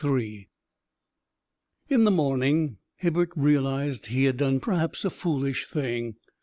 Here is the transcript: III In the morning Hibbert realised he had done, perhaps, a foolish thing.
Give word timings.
III 0.03 0.49
In 1.87 2.05
the 2.05 2.09
morning 2.09 2.79
Hibbert 2.95 3.29
realised 3.35 4.07
he 4.07 4.23
had 4.23 4.35
done, 4.37 4.59
perhaps, 4.59 5.05
a 5.05 5.11
foolish 5.11 5.67
thing. 5.67 6.15